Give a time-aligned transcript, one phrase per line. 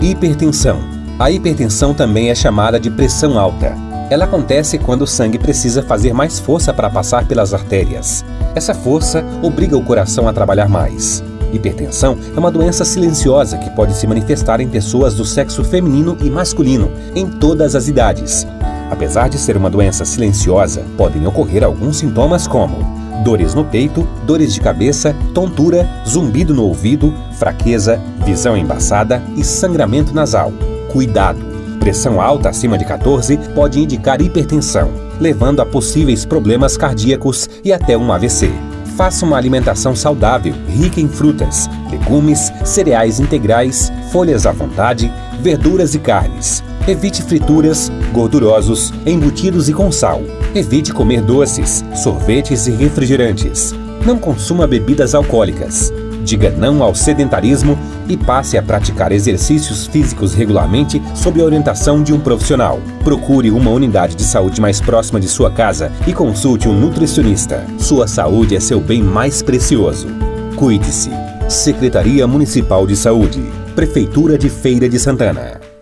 [0.00, 0.80] Hipertensão.
[1.18, 3.74] A hipertensão também é chamada de pressão alta.
[4.10, 8.22] Ela acontece quando o sangue precisa fazer mais força para passar pelas artérias.
[8.54, 11.24] Essa força obriga o coração a trabalhar mais.
[11.50, 16.28] Hipertensão é uma doença silenciosa que pode se manifestar em pessoas do sexo feminino e
[16.28, 18.46] masculino, em todas as idades.
[18.90, 24.52] Apesar de ser uma doença silenciosa, podem ocorrer alguns sintomas como dores no peito, dores
[24.54, 30.52] de cabeça, tontura, zumbido no ouvido, fraqueza, visão embaçada e sangramento nasal.
[30.92, 31.38] Cuidado!
[31.78, 34.90] Pressão alta acima de 14 pode indicar hipertensão,
[35.20, 38.50] levando a possíveis problemas cardíacos e até um AVC.
[38.96, 45.98] Faça uma alimentação saudável, rica em frutas, legumes, cereais integrais, folhas à vontade, verduras e
[45.98, 46.64] carnes.
[46.88, 50.22] Evite frituras, gordurosos, embutidos e com sal.
[50.56, 53.74] Evite comer doces, sorvetes e refrigerantes.
[54.06, 55.92] Não consuma bebidas alcoólicas.
[56.24, 62.10] Diga não ao sedentarismo e passe a praticar exercícios físicos regularmente sob a orientação de
[62.14, 62.80] um profissional.
[63.04, 67.62] Procure uma unidade de saúde mais próxima de sua casa e consulte um nutricionista.
[67.78, 70.08] Sua saúde é seu bem mais precioso.
[70.56, 71.10] Cuide-se.
[71.50, 73.44] Secretaria Municipal de Saúde.
[73.74, 75.75] Prefeitura de Feira de Santana.